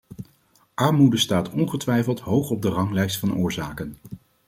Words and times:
Armoede 0.75 1.17
staat 1.17 1.49
ongetwijfeld 1.49 2.19
hoog 2.19 2.49
op 2.49 2.61
de 2.61 2.69
ranglijst 2.69 3.19
van 3.19 3.35
oorzaken. 3.35 3.97